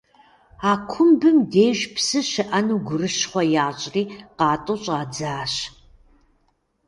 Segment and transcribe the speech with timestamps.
[0.69, 4.03] А кумбым деж псы щыӏэну гурыщхъуэ ящӏри
[4.37, 5.53] къатӏу щӏадзащ.